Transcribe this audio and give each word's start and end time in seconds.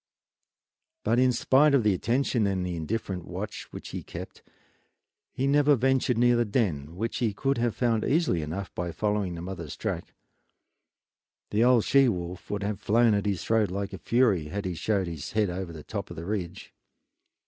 But 1.03 1.19
spite 1.33 1.75
of 1.75 1.83
the 1.83 1.93
attention 1.93 2.47
and 2.47 2.65
the 2.65 2.75
indifferent 2.75 3.23
watch 3.25 3.71
which 3.71 3.89
he 3.89 4.01
kept, 4.01 4.41
he 5.31 5.45
never 5.45 5.75
ventured 5.75 6.17
near 6.17 6.35
the 6.35 6.43
den, 6.43 6.95
which 6.95 7.17
he 7.19 7.35
could 7.35 7.59
have 7.59 7.75
found 7.75 8.03
easily 8.03 8.41
enough 8.41 8.73
by 8.73 8.91
following 8.93 9.35
the 9.35 9.43
mother's 9.43 9.77
track. 9.77 10.15
The 11.51 11.63
old 11.63 11.85
she 11.85 12.09
wolf 12.09 12.49
would 12.49 12.63
have 12.63 12.81
flown 12.81 13.13
at 13.13 13.27
his 13.27 13.43
throat 13.43 13.69
like 13.69 13.93
a 13.93 13.99
fury 13.99 14.45
had 14.45 14.65
he 14.65 14.73
showed 14.73 15.05
his 15.05 15.33
head 15.33 15.51
over 15.51 15.71
the 15.71 15.83
top 15.83 16.09
of 16.09 16.15
the 16.15 16.25
ridge. 16.25 16.73